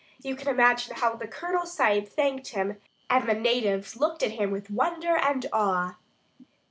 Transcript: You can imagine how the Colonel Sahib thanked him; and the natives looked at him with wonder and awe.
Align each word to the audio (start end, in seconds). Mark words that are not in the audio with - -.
You 0.23 0.35
can 0.35 0.47
imagine 0.47 0.95
how 0.95 1.13
the 1.13 1.27
Colonel 1.27 1.67
Sahib 1.67 2.07
thanked 2.07 2.47
him; 2.47 2.81
and 3.07 3.27
the 3.29 3.35
natives 3.35 3.95
looked 3.95 4.23
at 4.23 4.31
him 4.31 4.49
with 4.49 4.71
wonder 4.71 5.15
and 5.17 5.45
awe. 5.53 5.97